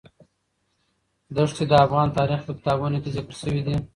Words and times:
ښتې 1.49 1.63
د 1.67 1.73
افغان 1.85 2.07
تاریخ 2.17 2.39
په 2.45 2.51
کتابونو 2.57 2.97
کې 3.03 3.09
ذکر 3.17 3.35
شوی 3.41 3.61
دي. 3.65 3.75